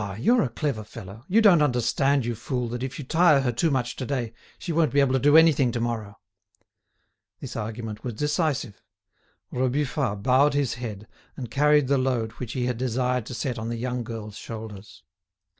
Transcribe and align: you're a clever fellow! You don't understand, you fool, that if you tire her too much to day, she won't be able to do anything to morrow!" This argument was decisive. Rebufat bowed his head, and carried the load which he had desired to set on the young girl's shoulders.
you're 0.17 0.41
a 0.41 0.49
clever 0.49 0.83
fellow! 0.83 1.23
You 1.27 1.43
don't 1.43 1.61
understand, 1.61 2.25
you 2.25 2.33
fool, 2.33 2.67
that 2.69 2.81
if 2.81 2.97
you 2.97 3.05
tire 3.05 3.41
her 3.41 3.51
too 3.51 3.69
much 3.69 3.95
to 3.97 4.05
day, 4.07 4.33
she 4.57 4.71
won't 4.73 4.91
be 4.91 4.99
able 4.99 5.13
to 5.13 5.19
do 5.19 5.37
anything 5.37 5.71
to 5.73 5.79
morrow!" 5.79 6.19
This 7.39 7.55
argument 7.55 8.03
was 8.03 8.15
decisive. 8.15 8.81
Rebufat 9.51 10.23
bowed 10.23 10.55
his 10.55 10.73
head, 10.73 11.07
and 11.37 11.51
carried 11.51 11.87
the 11.87 11.99
load 11.99 12.31
which 12.39 12.53
he 12.53 12.65
had 12.65 12.77
desired 12.79 13.27
to 13.27 13.35
set 13.35 13.59
on 13.59 13.69
the 13.69 13.77
young 13.77 14.03
girl's 14.03 14.37
shoulders. 14.37 15.03